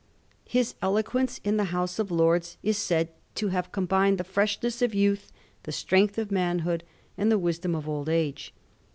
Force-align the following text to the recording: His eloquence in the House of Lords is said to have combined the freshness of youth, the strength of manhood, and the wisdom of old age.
His 0.47 0.73
eloquence 0.81 1.39
in 1.43 1.57
the 1.57 1.65
House 1.65 1.99
of 1.99 2.09
Lords 2.09 2.57
is 2.63 2.75
said 2.75 3.09
to 3.35 3.49
have 3.49 3.71
combined 3.71 4.17
the 4.17 4.23
freshness 4.23 4.81
of 4.81 4.95
youth, 4.95 5.31
the 5.61 5.71
strength 5.71 6.17
of 6.17 6.31
manhood, 6.31 6.83
and 7.19 7.31
the 7.31 7.37
wisdom 7.37 7.75
of 7.75 7.87
old 7.87 8.09
age. 8.09 8.51